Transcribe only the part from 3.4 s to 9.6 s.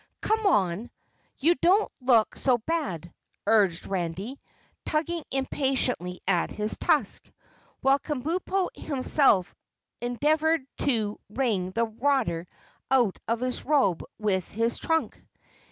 urged Randy, tugging impatiently at his tusk, while Kabumpo himself